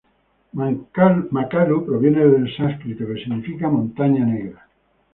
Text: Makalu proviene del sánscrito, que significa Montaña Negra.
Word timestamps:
Makalu 1.35 1.85
proviene 1.85 2.23
del 2.25 2.51
sánscrito, 2.57 3.05
que 3.05 3.23
significa 3.23 3.69
Montaña 3.69 4.25
Negra. 4.25 4.67